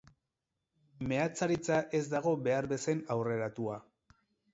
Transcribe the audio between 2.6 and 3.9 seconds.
bezain aurreratua.